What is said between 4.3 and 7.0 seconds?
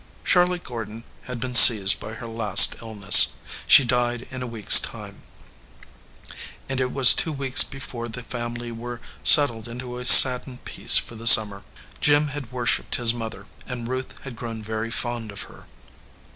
in a week s time, and it